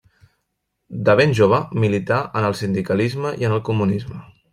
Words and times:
De 1.09 1.13
ben 1.19 1.35
jove 1.39 1.59
milità 1.83 2.17
en 2.41 2.47
el 2.49 2.57
sindicalisme 2.61 3.35
i 3.43 3.47
en 3.51 3.55
el 3.59 3.63
comunisme. 3.69 4.23